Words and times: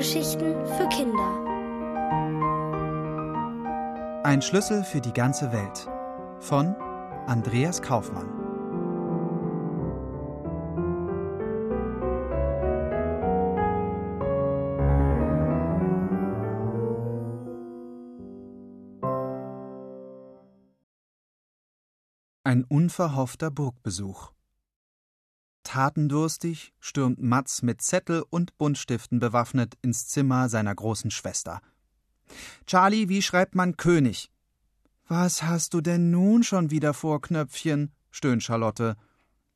Hörgeschichten 0.00 0.54
für 0.64 0.88
Kinder. 0.88 1.44
Ein 4.24 4.40
Schlüssel 4.40 4.82
für 4.82 5.02
die 5.02 5.12
ganze 5.12 5.52
Welt 5.52 5.90
von 6.38 6.74
Andreas 7.26 7.82
Kaufmann. 7.82 8.30
Ein 22.42 22.64
unverhoffter 22.64 23.50
Burgbesuch. 23.50 24.32
Tatendurstig 25.62 26.72
stürmt 26.80 27.22
Matz 27.22 27.62
mit 27.62 27.82
Zettel 27.82 28.24
und 28.30 28.56
Buntstiften 28.58 29.20
bewaffnet 29.20 29.76
ins 29.82 30.08
Zimmer 30.08 30.48
seiner 30.48 30.74
großen 30.74 31.10
Schwester. 31.10 31.60
Charlie, 32.66 33.08
wie 33.08 33.22
schreibt 33.22 33.54
man 33.54 33.76
König? 33.76 34.30
Was 35.08 35.42
hast 35.42 35.74
du 35.74 35.80
denn 35.80 36.10
nun 36.10 36.42
schon 36.42 36.70
wieder 36.70 36.94
vor, 36.94 37.20
Knöpfchen? 37.20 37.92
stöhnt 38.10 38.42
Charlotte. 38.42 38.96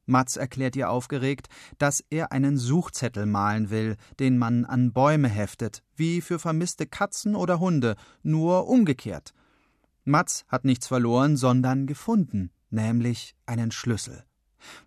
Matz 0.07 0.37
erklärt 0.37 0.77
ihr 0.77 0.91
aufgeregt, 0.91 1.49
dass 1.79 2.05
er 2.11 2.33
einen 2.33 2.59
Suchzettel 2.59 3.27
malen 3.27 3.71
will, 3.71 3.97
den 4.19 4.37
man 4.37 4.65
an 4.65 4.93
Bäume 4.93 5.29
heftet, 5.29 5.83
wie 5.97 6.21
für 6.21 6.39
vermisste 6.39 6.87
Katzen 6.87 7.35
oder 7.35 7.61
Hunde, 7.61 7.97
nur 8.23 8.69
umgekehrt. 8.69 9.33
Matz 10.05 10.45
hat 10.49 10.65
nichts 10.65 10.87
verloren, 10.87 11.37
sondern 11.37 11.87
gefunden, 11.87 12.51
nämlich 12.71 13.35
einen 13.47 13.71
Schlüssel. 13.71 14.25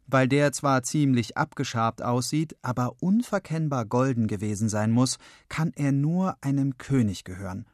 Weil 0.08 0.28
der 0.28 0.52
zwar 0.52 0.83
ziemlich 0.83 1.38
abgeschabt 1.38 2.02
aussieht, 2.02 2.56
aber 2.61 2.95
unverkennbar 3.00 3.86
golden 3.86 4.28
gewesen 4.28 4.70
sein 4.70 4.92
muss, 4.92 5.17
kann 5.50 5.72
er 5.75 5.92
nur 5.92 6.38
einem 6.42 6.78
König 6.78 7.23
gehören. 7.23 7.66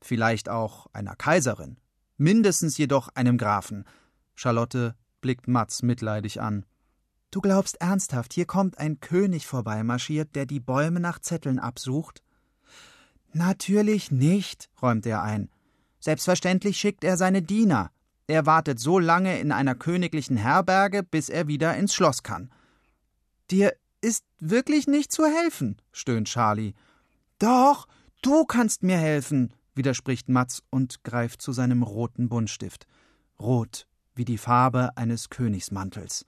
Vielleicht 0.00 0.48
auch 0.48 0.86
einer 0.92 1.16
Kaiserin. 1.16 1.76
Mindestens 2.16 2.78
jedoch 2.78 3.08
einem 3.14 3.38
Grafen. 3.38 3.84
Charlotte 4.34 4.94
blickt 5.20 5.48
Matz 5.48 5.82
mitleidig 5.82 6.40
an. 6.40 6.64
Du 7.30 7.40
glaubst 7.40 7.80
ernsthaft, 7.80 8.32
hier 8.32 8.46
kommt 8.46 8.78
ein 8.78 9.00
König 9.00 9.46
vorbeimarschiert, 9.46 10.36
der 10.36 10.46
die 10.46 10.60
Bäume 10.60 11.00
nach 11.00 11.18
Zetteln 11.18 11.58
absucht? 11.58 12.22
Natürlich 13.32 14.12
nicht, 14.12 14.70
räumt 14.80 15.04
er 15.06 15.22
ein. 15.22 15.50
Selbstverständlich 15.98 16.76
schickt 16.76 17.02
er 17.02 17.16
seine 17.16 17.42
Diener. 17.42 17.90
Er 18.26 18.46
wartet 18.46 18.80
so 18.80 18.98
lange 18.98 19.38
in 19.38 19.52
einer 19.52 19.74
königlichen 19.74 20.36
Herberge, 20.36 21.02
bis 21.02 21.28
er 21.28 21.46
wieder 21.46 21.76
ins 21.76 21.94
Schloss 21.94 22.22
kann. 22.22 22.50
Dir 23.50 23.74
ist 24.00 24.24
wirklich 24.40 24.86
nicht 24.86 25.12
zu 25.12 25.26
helfen, 25.26 25.76
stöhnt 25.92 26.28
Charlie. 26.28 26.74
Doch, 27.38 27.86
du 28.22 28.44
kannst 28.44 28.82
mir 28.82 28.96
helfen, 28.96 29.52
widerspricht 29.74 30.28
Matz 30.28 30.62
und 30.70 31.04
greift 31.04 31.42
zu 31.42 31.52
seinem 31.52 31.82
roten 31.82 32.28
Buntstift. 32.28 32.86
Rot 33.38 33.86
wie 34.14 34.24
die 34.24 34.38
Farbe 34.38 34.96
eines 34.96 35.28
Königsmantels. 35.28 36.24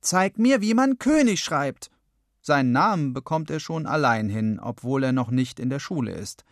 Zeig 0.00 0.38
mir, 0.38 0.60
wie 0.60 0.74
man 0.74 0.98
König 0.98 1.40
schreibt. 1.40 1.90
Seinen 2.40 2.72
Namen 2.72 3.12
bekommt 3.12 3.50
er 3.50 3.60
schon 3.60 3.86
allein 3.86 4.28
hin, 4.28 4.58
obwohl 4.60 5.04
er 5.04 5.12
noch 5.12 5.30
nicht 5.30 5.60
in 5.60 5.70
der 5.70 5.78
Schule 5.78 6.12
ist. 6.12 6.44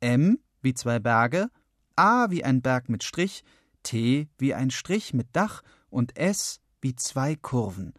M 0.00 0.38
wie 0.62 0.74
zwei 0.74 0.98
Berge, 0.98 1.48
A 1.94 2.30
wie 2.30 2.42
ein 2.42 2.62
Berg 2.62 2.88
mit 2.88 3.04
Strich, 3.04 3.44
T 3.86 4.28
wie 4.36 4.52
ein 4.52 4.70
Strich 4.70 5.14
mit 5.14 5.28
Dach 5.32 5.62
und 5.90 6.16
S 6.16 6.60
wie 6.80 6.96
zwei 6.96 7.36
Kurven. 7.36 7.94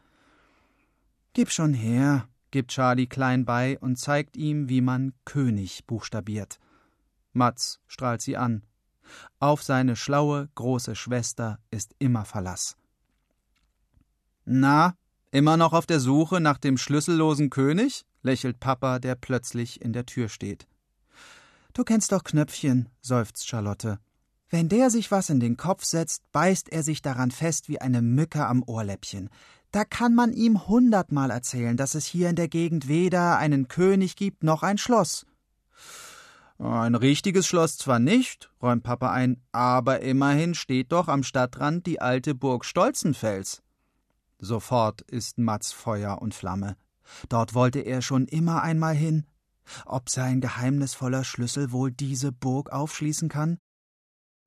Gib 1.31 1.49
schon 1.49 1.73
her, 1.73 2.27
gibt 2.51 2.71
Charlie 2.71 3.07
klein 3.07 3.45
bei 3.45 3.79
und 3.79 3.97
zeigt 3.97 4.35
ihm, 4.35 4.67
wie 4.67 4.81
man 4.81 5.13
König 5.23 5.85
buchstabiert. 5.85 6.59
Matz 7.31 7.79
strahlt 7.87 8.21
sie 8.21 8.35
an. 8.35 8.63
Auf 9.39 9.63
seine 9.63 9.95
schlaue, 9.95 10.49
große 10.55 10.95
Schwester 10.95 11.59
ist 11.71 11.95
immer 11.99 12.25
Verlass. 12.25 12.75
Na, 14.43 14.95
immer 15.31 15.55
noch 15.55 15.71
auf 15.71 15.85
der 15.85 16.01
Suche 16.01 16.41
nach 16.41 16.57
dem 16.57 16.77
schlüssellosen 16.77 17.49
König? 17.49 18.05
lächelt 18.23 18.59
Papa, 18.59 18.99
der 18.99 19.15
plötzlich 19.15 19.81
in 19.81 19.93
der 19.93 20.05
Tür 20.05 20.27
steht. 20.27 20.67
Du 21.73 21.83
kennst 21.83 22.11
doch 22.11 22.23
Knöpfchen, 22.23 22.89
seufzt 23.01 23.47
Charlotte. 23.47 23.99
Wenn 24.49 24.69
der 24.69 24.89
sich 24.89 25.11
was 25.11 25.29
in 25.29 25.39
den 25.39 25.57
Kopf 25.57 25.83
setzt, 25.83 26.23
beißt 26.31 26.69
er 26.69 26.83
sich 26.83 27.01
daran 27.01 27.31
fest 27.31 27.67
wie 27.67 27.81
eine 27.81 28.01
Mücke 28.01 28.45
am 28.45 28.63
Ohrläppchen. 28.63 29.29
Da 29.71 29.83
kann 29.83 30.15
man 30.15 30.31
ihm 30.31 30.67
hundertmal 30.67 31.31
erzählen, 31.31 31.75
dass 31.75 31.95
es 31.95 32.05
hier 32.05 32.29
in 32.29 32.37
der 32.37 32.47
Gegend 32.47 32.87
weder 32.87 33.37
einen 33.37 33.67
König 33.67 34.15
gibt 34.15 34.43
noch 34.43 34.63
ein 34.63 34.77
Schloss. 34.77 35.25
Ein 36.59 36.95
richtiges 36.95 37.45
Schloss 37.45 37.77
zwar 37.77 37.99
nicht, 37.99 38.49
räumt 38.61 38.83
Papa 38.83 39.11
ein, 39.11 39.41
aber 39.51 39.99
immerhin 39.99 40.55
steht 40.55 40.91
doch 40.91 41.07
am 41.07 41.23
Stadtrand 41.23 41.85
die 41.85 42.01
alte 42.01 42.33
Burg 42.33 42.65
Stolzenfels. 42.65 43.61
Sofort 44.39 45.01
ist 45.01 45.37
Matz 45.37 45.71
Feuer 45.71 46.21
und 46.21 46.33
Flamme. 46.33 46.77
Dort 47.29 47.53
wollte 47.53 47.79
er 47.79 48.01
schon 48.01 48.25
immer 48.25 48.63
einmal 48.63 48.95
hin. 48.95 49.25
Ob 49.85 50.09
sein 50.09 50.41
geheimnisvoller 50.41 51.23
Schlüssel 51.23 51.71
wohl 51.71 51.91
diese 51.91 52.31
Burg 52.31 52.71
aufschließen 52.71 53.29
kann? 53.29 53.59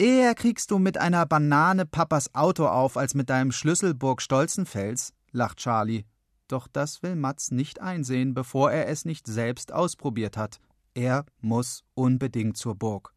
Eher 0.00 0.34
kriegst 0.34 0.70
du 0.70 0.78
mit 0.78 0.96
einer 0.96 1.26
Banane 1.26 1.84
Papas 1.84 2.34
Auto 2.34 2.66
auf, 2.66 2.96
als 2.96 3.12
mit 3.12 3.28
deinem 3.28 3.52
Schlüsselburg 3.52 4.22
Stolzenfels, 4.22 5.12
lacht 5.30 5.58
Charlie. 5.58 6.06
Doch 6.48 6.68
das 6.68 7.02
will 7.02 7.16
Mats 7.16 7.50
nicht 7.50 7.82
einsehen, 7.82 8.32
bevor 8.32 8.72
er 8.72 8.88
es 8.88 9.04
nicht 9.04 9.26
selbst 9.26 9.74
ausprobiert 9.74 10.38
hat. 10.38 10.58
Er 10.94 11.26
muss 11.42 11.84
unbedingt 11.92 12.56
zur 12.56 12.76
Burg. 12.76 13.12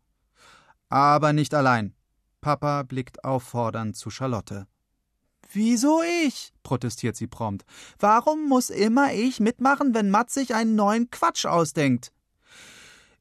Aber 0.90 1.32
nicht 1.32 1.54
allein. 1.54 1.96
Papa 2.42 2.84
blickt 2.84 3.24
auffordernd 3.24 3.96
zu 3.96 4.10
Charlotte. 4.10 4.68
Wieso 5.54 6.02
ich? 6.26 6.52
protestiert 6.64 7.16
sie 7.16 7.28
prompt. 7.28 7.64
Warum 7.98 8.50
muss 8.50 8.70
immer 8.70 9.14
ich 9.14 9.40
mitmachen, 9.40 9.94
wenn 9.94 10.10
Mats 10.10 10.34
sich 10.34 10.54
einen 10.54 10.76
neuen 10.76 11.10
Quatsch 11.10 11.46
ausdenkt? 11.46 12.12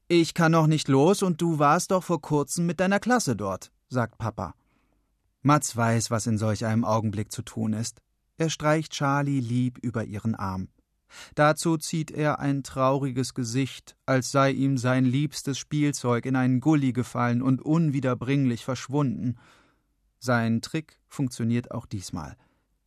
Ich 0.07 0.33
kann 0.33 0.51
noch 0.51 0.67
nicht 0.67 0.87
los 0.87 1.23
und 1.23 1.41
du 1.41 1.59
warst 1.59 1.91
doch 1.91 2.03
vor 2.03 2.21
kurzem 2.21 2.65
mit 2.65 2.79
deiner 2.79 2.99
Klasse 2.99 3.35
dort, 3.35 3.71
sagt 3.89 4.17
Papa. 4.17 4.53
Mats 5.41 5.75
weiß, 5.75 6.11
was 6.11 6.27
in 6.27 6.37
solch 6.37 6.65
einem 6.65 6.85
Augenblick 6.85 7.31
zu 7.31 7.41
tun 7.41 7.73
ist. 7.73 8.01
Er 8.37 8.49
streicht 8.49 8.93
Charlie 8.93 9.39
lieb 9.39 9.77
über 9.79 10.03
ihren 10.03 10.35
Arm. 10.35 10.69
Dazu 11.35 11.77
zieht 11.77 12.11
er 12.11 12.39
ein 12.39 12.63
trauriges 12.63 13.33
Gesicht, 13.33 13.95
als 14.05 14.31
sei 14.31 14.51
ihm 14.51 14.77
sein 14.77 15.05
liebstes 15.05 15.57
Spielzeug 15.57 16.25
in 16.25 16.35
einen 16.35 16.59
Gully 16.59 16.91
gefallen 16.91 17.41
und 17.41 17.61
unwiederbringlich 17.61 18.65
verschwunden. 18.65 19.37
Sein 20.19 20.61
Trick 20.61 20.99
funktioniert 21.07 21.71
auch 21.71 21.85
diesmal. 21.85 22.35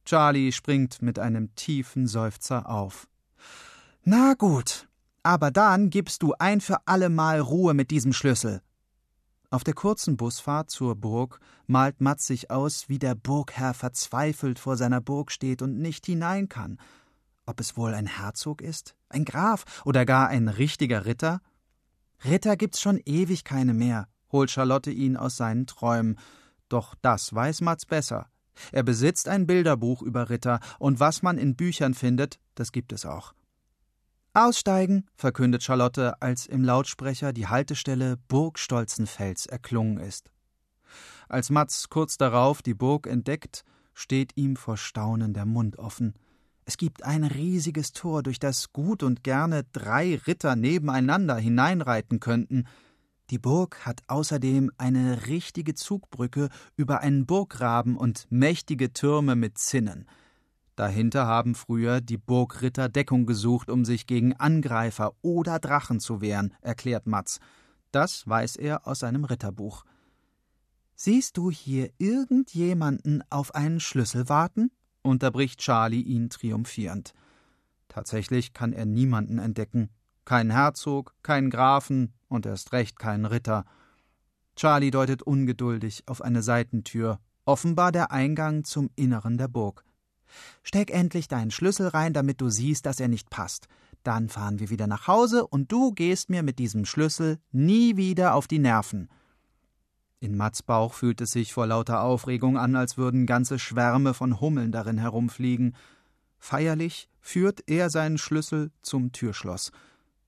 Charlie 0.04 0.52
springt 0.52 1.02
mit 1.02 1.18
einem 1.18 1.54
tiefen 1.54 2.06
Seufzer 2.06 2.68
auf. 2.68 3.08
Na 4.02 4.34
gut, 4.34 4.85
aber 5.26 5.50
dann 5.50 5.90
gibst 5.90 6.22
du 6.22 6.34
ein 6.38 6.60
für 6.60 6.86
allemal 6.86 7.40
Ruhe 7.40 7.74
mit 7.74 7.90
diesem 7.90 8.12
Schlüssel. 8.12 8.62
Auf 9.50 9.64
der 9.64 9.74
kurzen 9.74 10.16
Busfahrt 10.16 10.70
zur 10.70 10.94
Burg 10.94 11.40
malt 11.66 12.00
Matz 12.00 12.28
sich 12.28 12.52
aus, 12.52 12.88
wie 12.88 13.00
der 13.00 13.16
Burgherr 13.16 13.74
verzweifelt 13.74 14.60
vor 14.60 14.76
seiner 14.76 15.00
Burg 15.00 15.32
steht 15.32 15.62
und 15.62 15.78
nicht 15.78 16.06
hinein 16.06 16.48
kann. 16.48 16.78
Ob 17.44 17.58
es 17.58 17.76
wohl 17.76 17.92
ein 17.92 18.06
Herzog 18.06 18.62
ist, 18.62 18.94
ein 19.08 19.24
Graf 19.24 19.64
oder 19.84 20.06
gar 20.06 20.28
ein 20.28 20.46
richtiger 20.46 21.06
Ritter? 21.06 21.40
Ritter 22.24 22.56
gibt's 22.56 22.80
schon 22.80 23.00
ewig 23.04 23.42
keine 23.42 23.74
mehr, 23.74 24.06
holt 24.30 24.52
Charlotte 24.52 24.92
ihn 24.92 25.16
aus 25.16 25.36
seinen 25.36 25.66
Träumen. 25.66 26.20
Doch 26.68 26.94
das 27.02 27.34
weiß 27.34 27.62
Matz 27.62 27.84
besser. 27.84 28.28
Er 28.70 28.84
besitzt 28.84 29.28
ein 29.28 29.48
Bilderbuch 29.48 30.02
über 30.02 30.30
Ritter, 30.30 30.60
und 30.78 31.00
was 31.00 31.22
man 31.22 31.36
in 31.36 31.56
Büchern 31.56 31.94
findet, 31.94 32.38
das 32.54 32.70
gibt 32.70 32.92
es 32.92 33.04
auch. 33.04 33.34
Aussteigen, 34.36 35.06
verkündet 35.16 35.62
Charlotte, 35.62 36.20
als 36.20 36.44
im 36.44 36.62
Lautsprecher 36.62 37.32
die 37.32 37.46
Haltestelle 37.46 38.18
Burg 38.28 38.58
Stolzenfels 38.58 39.46
erklungen 39.46 39.96
ist. 39.96 40.30
Als 41.26 41.48
Matz 41.48 41.88
kurz 41.88 42.18
darauf 42.18 42.60
die 42.60 42.74
Burg 42.74 43.06
entdeckt, 43.06 43.64
steht 43.94 44.36
ihm 44.36 44.56
vor 44.56 44.76
Staunen 44.76 45.32
der 45.32 45.46
Mund 45.46 45.78
offen. 45.78 46.12
Es 46.66 46.76
gibt 46.76 47.02
ein 47.02 47.24
riesiges 47.24 47.92
Tor, 47.92 48.22
durch 48.22 48.38
das 48.38 48.74
gut 48.74 49.02
und 49.02 49.24
gerne 49.24 49.64
drei 49.72 50.20
Ritter 50.26 50.54
nebeneinander 50.54 51.36
hineinreiten 51.36 52.20
könnten. 52.20 52.64
Die 53.30 53.38
Burg 53.38 53.86
hat 53.86 54.02
außerdem 54.06 54.70
eine 54.76 55.28
richtige 55.28 55.74
Zugbrücke 55.74 56.50
über 56.76 57.00
einen 57.00 57.24
Burggraben 57.24 57.96
und 57.96 58.26
mächtige 58.28 58.92
Türme 58.92 59.34
mit 59.34 59.56
Zinnen. 59.56 60.06
Dahinter 60.76 61.26
haben 61.26 61.54
früher 61.54 62.02
die 62.02 62.18
Burgritter 62.18 62.90
Deckung 62.90 63.24
gesucht, 63.24 63.70
um 63.70 63.86
sich 63.86 64.06
gegen 64.06 64.34
Angreifer 64.34 65.14
oder 65.22 65.58
Drachen 65.58 66.00
zu 66.00 66.20
wehren, 66.20 66.52
erklärt 66.60 67.06
Matz. 67.06 67.40
Das 67.92 68.28
weiß 68.28 68.56
er 68.56 68.86
aus 68.86 68.98
seinem 68.98 69.24
Ritterbuch. 69.24 69.84
Siehst 70.94 71.38
du 71.38 71.50
hier 71.50 71.90
irgendjemanden 71.96 73.24
auf 73.30 73.54
einen 73.54 73.80
Schlüssel 73.80 74.28
warten? 74.28 74.70
unterbricht 75.02 75.60
Charlie 75.60 76.02
ihn 76.02 76.28
triumphierend. 76.28 77.14
Tatsächlich 77.88 78.52
kann 78.52 78.72
er 78.72 78.84
niemanden 78.84 79.38
entdecken. 79.38 79.88
Kein 80.26 80.50
Herzog, 80.50 81.14
kein 81.22 81.48
Grafen 81.48 82.12
und 82.28 82.44
erst 82.44 82.72
recht 82.72 82.98
kein 82.98 83.24
Ritter. 83.24 83.64
Charlie 84.56 84.90
deutet 84.90 85.22
ungeduldig 85.22 86.02
auf 86.06 86.20
eine 86.20 86.42
Seitentür, 86.42 87.20
offenbar 87.46 87.92
der 87.92 88.10
Eingang 88.10 88.64
zum 88.64 88.90
Inneren 88.96 89.38
der 89.38 89.48
Burg. 89.48 89.85
Steck 90.62 90.90
endlich 90.90 91.28
deinen 91.28 91.50
Schlüssel 91.50 91.88
rein, 91.88 92.12
damit 92.12 92.40
du 92.40 92.48
siehst, 92.48 92.86
dass 92.86 93.00
er 93.00 93.08
nicht 93.08 93.30
passt. 93.30 93.68
Dann 94.02 94.28
fahren 94.28 94.60
wir 94.60 94.70
wieder 94.70 94.86
nach 94.86 95.08
Hause 95.08 95.46
und 95.46 95.72
du 95.72 95.92
gehst 95.92 96.30
mir 96.30 96.42
mit 96.42 96.58
diesem 96.58 96.84
Schlüssel 96.84 97.38
nie 97.50 97.96
wieder 97.96 98.34
auf 98.34 98.46
die 98.46 98.58
Nerven. 98.60 99.08
In 100.20 100.36
Mats 100.36 100.62
Bauch 100.62 100.94
fühlt 100.94 101.20
es 101.20 101.32
sich 101.32 101.52
vor 101.52 101.66
lauter 101.66 102.02
Aufregung 102.02 102.56
an, 102.56 102.76
als 102.76 102.96
würden 102.96 103.26
ganze 103.26 103.58
Schwärme 103.58 104.14
von 104.14 104.40
Hummeln 104.40 104.72
darin 104.72 104.98
herumfliegen. 104.98 105.74
Feierlich 106.38 107.08
führt 107.20 107.64
er 107.66 107.90
seinen 107.90 108.16
Schlüssel 108.16 108.70
zum 108.82 109.12
Türschloss. 109.12 109.72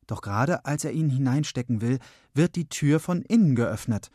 Doch 0.06 0.22
gerade 0.22 0.64
als 0.64 0.84
er 0.84 0.92
ihn 0.92 1.10
hineinstecken 1.10 1.80
will, 1.80 2.00
wird 2.34 2.56
die 2.56 2.68
Tür 2.68 2.98
von 2.98 3.22
innen 3.22 3.54
geöffnet. 3.54 4.10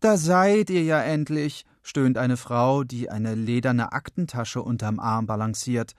Da 0.00 0.16
seid 0.16 0.70
ihr 0.70 0.82
ja 0.82 1.02
endlich, 1.02 1.64
stöhnt 1.82 2.18
eine 2.18 2.36
Frau, 2.36 2.84
die 2.84 3.10
eine 3.10 3.34
lederne 3.34 3.92
Aktentasche 3.92 4.62
unterm 4.62 4.98
Arm 4.98 5.26
balanciert. 5.26 5.94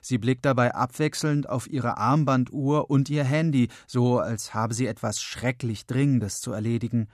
Sie 0.00 0.18
blickt 0.18 0.44
dabei 0.44 0.74
abwechselnd 0.74 1.48
auf 1.48 1.68
ihre 1.68 1.98
Armbanduhr 1.98 2.90
und 2.90 3.10
ihr 3.10 3.24
Handy, 3.24 3.68
so 3.86 4.18
als 4.18 4.54
habe 4.54 4.74
sie 4.74 4.86
etwas 4.86 5.20
schrecklich 5.20 5.86
Dringendes 5.86 6.40
zu 6.40 6.52
erledigen. 6.52 7.08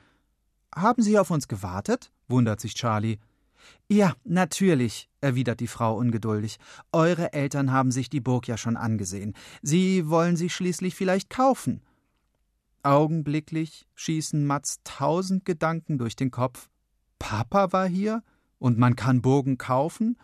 Haben 0.75 1.02
Sie 1.02 1.19
auf 1.19 1.31
uns 1.31 1.49
gewartet? 1.49 2.12
wundert 2.28 2.60
sich 2.60 2.75
Charlie. 2.75 3.19
Ja, 3.88 4.14
natürlich, 4.25 5.08
erwidert 5.20 5.60
die 5.60 5.66
Frau 5.66 5.96
ungeduldig. 5.96 6.58
Eure 6.93 7.32
Eltern 7.32 7.72
haben 7.72 7.90
sich 7.90 8.08
die 8.08 8.20
Burg 8.20 8.49
ja 8.49 8.56
schon 8.56 8.76
angesehen. 8.76 9.34
Sie 9.60 10.08
wollen 10.08 10.37
sie 10.37 10.49
schließlich 10.49 10.94
vielleicht 10.94 11.31
kaufen. 11.31 11.82
Augenblicklich 12.82 13.87
schießen 13.94 14.44
Mats 14.44 14.81
tausend 14.82 15.44
Gedanken 15.44 15.99
durch 15.99 16.16
den 16.16 16.31
Kopf. 16.31 16.69
Papa 17.23 17.73
war 17.73 17.87
hier? 17.87 18.25
Und 18.59 18.79
man 18.79 18.97
kann 18.97 19.23
Burgen 19.23 19.57
kaufen? 19.57 20.19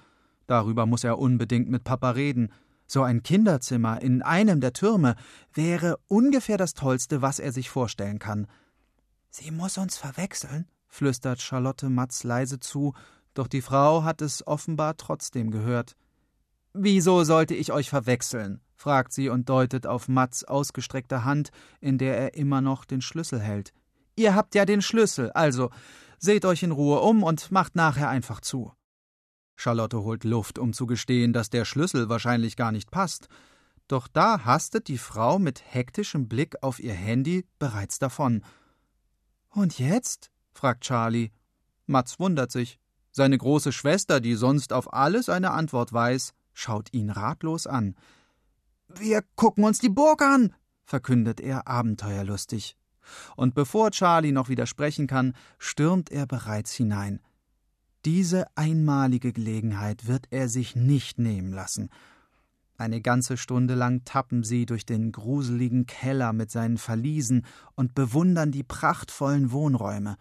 Darüber 0.48 0.84
muss 0.84 1.04
er 1.04 1.20
unbedingt 1.20 1.70
mit 1.70 1.84
Papa 1.84 2.10
reden. 2.10 2.52
So 2.88 3.04
ein 3.04 3.22
Kinderzimmer 3.22 4.02
in 4.02 4.20
einem 4.20 4.60
der 4.60 4.72
Türme 4.72 5.14
wäre 5.54 6.00
ungefähr 6.08 6.56
das 6.56 6.74
Tollste, 6.74 7.22
was 7.22 7.38
er 7.38 7.52
sich 7.52 7.70
vorstellen 7.70 8.18
kann. 8.18 8.48
Sie 9.30 9.52
muss 9.52 9.78
uns 9.78 9.96
verwechseln, 9.96 10.66
flüstert 10.88 11.40
Charlotte 11.40 11.88
Matz 11.88 12.24
leise 12.24 12.58
zu, 12.58 12.94
doch 13.32 13.46
die 13.46 13.62
Frau 13.62 14.02
hat 14.02 14.20
es 14.20 14.44
offenbar 14.44 14.96
trotzdem 14.96 15.52
gehört. 15.52 15.94
Wieso 16.72 17.22
sollte 17.22 17.54
ich 17.54 17.70
euch 17.70 17.88
verwechseln? 17.90 18.60
fragt 18.74 19.12
sie 19.12 19.28
und 19.28 19.48
deutet 19.48 19.86
auf 19.86 20.08
Matz 20.08 20.42
ausgestreckte 20.42 21.24
Hand, 21.24 21.50
in 21.80 21.96
der 21.96 22.18
er 22.18 22.34
immer 22.34 22.60
noch 22.60 22.84
den 22.84 23.02
Schlüssel 23.02 23.40
hält. 23.40 23.72
Ihr 24.16 24.34
habt 24.34 24.56
ja 24.56 24.64
den 24.64 24.82
Schlüssel, 24.82 25.30
also 25.30 25.70
seht 26.18 26.44
euch 26.44 26.62
in 26.62 26.72
Ruhe 26.72 27.00
um 27.00 27.22
und 27.22 27.50
macht 27.50 27.76
nachher 27.76 28.08
einfach 28.08 28.40
zu. 28.40 28.72
Charlotte 29.56 30.02
holt 30.02 30.24
Luft, 30.24 30.58
um 30.58 30.72
zu 30.72 30.86
gestehen, 30.86 31.32
dass 31.32 31.50
der 31.50 31.64
Schlüssel 31.64 32.08
wahrscheinlich 32.08 32.56
gar 32.56 32.72
nicht 32.72 32.90
passt. 32.90 33.28
Doch 33.88 34.06
da 34.06 34.44
hastet 34.44 34.88
die 34.88 34.98
Frau 34.98 35.38
mit 35.38 35.62
hektischem 35.74 36.28
Blick 36.28 36.62
auf 36.62 36.78
ihr 36.78 36.94
Handy 36.94 37.46
bereits 37.58 37.98
davon. 37.98 38.44
Und 39.48 39.78
jetzt? 39.78 40.30
fragt 40.52 40.84
Charlie. 40.84 41.30
Mats 41.86 42.20
wundert 42.20 42.52
sich. 42.52 42.78
Seine 43.10 43.38
große 43.38 43.72
Schwester, 43.72 44.20
die 44.20 44.34
sonst 44.34 44.72
auf 44.72 44.92
alles 44.92 45.28
eine 45.28 45.50
Antwort 45.50 45.92
weiß, 45.92 46.34
schaut 46.52 46.92
ihn 46.92 47.10
ratlos 47.10 47.66
an. 47.66 47.96
Wir 48.88 49.22
gucken 49.34 49.64
uns 49.64 49.78
die 49.78 49.88
Burg 49.88 50.22
an, 50.22 50.54
verkündet 50.84 51.40
er 51.40 51.66
abenteuerlustig. 51.66 52.76
Und 53.36 53.54
bevor 53.54 53.90
Charlie 53.90 54.32
noch 54.32 54.48
widersprechen 54.48 55.06
kann, 55.06 55.34
stürmt 55.58 56.10
er 56.10 56.26
bereits 56.26 56.72
hinein. 56.72 57.20
Diese 58.04 58.46
einmalige 58.56 59.32
Gelegenheit 59.32 60.06
wird 60.06 60.26
er 60.30 60.48
sich 60.48 60.76
nicht 60.76 61.18
nehmen 61.18 61.52
lassen. 61.52 61.90
Eine 62.76 63.00
ganze 63.00 63.36
Stunde 63.36 63.74
lang 63.74 64.04
tappen 64.04 64.44
sie 64.44 64.64
durch 64.64 64.86
den 64.86 65.10
gruseligen 65.10 65.86
Keller 65.86 66.32
mit 66.32 66.52
seinen 66.52 66.78
Verliesen 66.78 67.44
und 67.74 67.96
bewundern 67.96 68.52
die 68.52 68.62
prachtvollen 68.62 69.50
Wohnräume. 69.50 70.16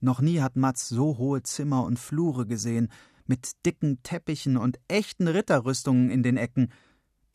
Noch 0.00 0.22
nie 0.22 0.40
hat 0.40 0.56
Mats 0.56 0.88
so 0.88 1.18
hohe 1.18 1.42
Zimmer 1.42 1.84
und 1.84 1.98
Flure 1.98 2.46
gesehen, 2.46 2.88
mit 3.26 3.66
dicken 3.66 4.02
Teppichen 4.02 4.56
und 4.56 4.78
echten 4.88 5.28
Ritterrüstungen 5.28 6.08
in 6.08 6.22
den 6.22 6.38
Ecken. 6.38 6.72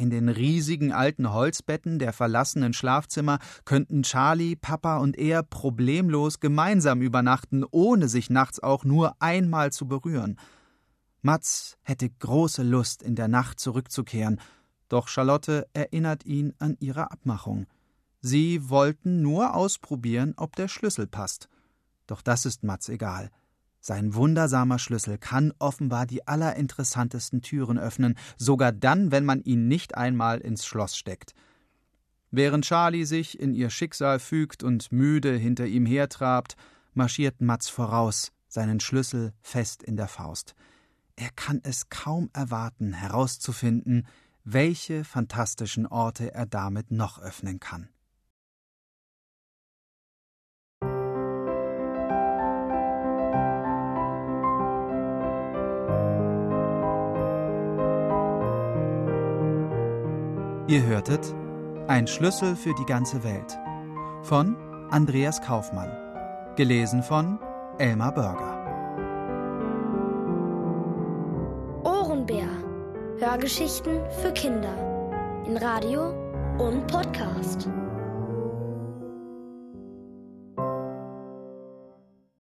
In 0.04 0.10
den 0.10 0.28
riesigen 0.28 0.92
alten 0.92 1.32
Holzbetten 1.32 1.98
der 1.98 2.12
verlassenen 2.12 2.74
Schlafzimmer 2.74 3.40
könnten 3.64 4.04
Charlie, 4.04 4.58
Papa 4.58 4.98
und 4.98 5.18
er 5.18 5.44
problemlos 5.44 6.42
gemeinsam 6.42 7.02
übernachten, 7.02 7.64
ohne 7.72 8.10
sich 8.10 8.30
nachts 8.30 8.62
auch 8.62 8.84
nur 8.84 9.16
einmal 9.22 9.72
zu 9.72 9.88
berühren. 9.88 10.38
Mats 11.22 11.78
hätte 11.84 12.10
große 12.10 12.64
Lust, 12.64 13.02
in 13.02 13.16
der 13.16 13.30
Nacht 13.30 13.62
zurückzukehren, 13.62 14.42
doch 14.90 15.08
Charlotte 15.08 15.70
erinnert 15.72 16.26
ihn 16.26 16.54
an 16.60 16.76
ihre 16.82 17.10
Abmachung. 17.10 17.66
Sie 18.20 18.70
wollten 18.70 19.22
nur 19.22 19.56
ausprobieren, 19.56 20.34
ob 20.36 20.58
der 20.58 20.68
Schlüssel 20.68 21.08
passt. 21.08 21.48
Doch 22.08 22.22
das 22.22 22.46
ist 22.46 22.62
Mats 22.62 22.90
egal. 22.90 23.30
Sein 23.85 24.15
wundersamer 24.15 24.80
Schlüssel 24.80 25.18
kann 25.18 25.51
offenbar 25.59 26.06
die 26.06 26.25
allerinteressantesten 26.25 27.41
Türen 27.41 27.77
öffnen, 27.77 28.15
sogar 28.38 28.71
dann, 28.71 29.12
wenn 29.12 29.25
man 29.25 29.41
ihn 29.41 29.68
nicht 29.68 29.97
einmal 29.97 30.39
ins 30.39 30.65
Schloss 30.65 30.95
steckt. 30.95 31.33
Während 32.31 32.63
Charlie 32.63 33.03
sich 33.03 33.38
in 33.38 33.53
ihr 33.53 33.69
Schicksal 33.69 34.19
fügt 34.19 34.63
und 34.63 34.94
müde 34.94 35.35
hinter 35.35 35.65
ihm 35.65 35.85
hertrabt, 35.85 36.56
marschiert 36.94 37.41
Mats 37.41 37.68
voraus, 37.68 38.31
seinen 38.47 38.80
Schlüssel 38.80 39.33
fest 39.41 39.83
in 39.83 39.97
der 39.97 40.07
Faust. 40.07 40.56
Er 41.18 41.31
kann 41.35 41.59
es 41.63 41.89
kaum 41.89 42.30
erwarten, 42.31 42.94
herauszufinden, 42.94 44.07
welche 44.45 45.03
fantastischen 45.03 45.88
Orte 45.88 46.33
er 46.33 46.45
damit 46.45 46.89
noch 46.89 47.19
öffnen 47.19 47.59
kann. 47.59 47.89
Ihr 60.68 60.84
hörtet 60.84 61.34
Ein 61.88 62.08
Schlüssel 62.08 62.56
für 62.56 62.74
die 62.76 62.86
ganze 62.86 63.24
Welt 63.24 63.58
von 64.22 64.56
Andreas 64.90 65.42
Kaufmann, 65.42 65.92
gelesen 66.56 67.04
von 67.04 67.40
Elmar 67.78 68.14
Börger. 68.14 68.64
Hörgeschichten 73.24 74.00
für 74.22 74.34
Kinder 74.34 75.44
in 75.48 75.56
Radio 75.56 76.10
und 76.58 76.86
Podcast. 76.88 77.70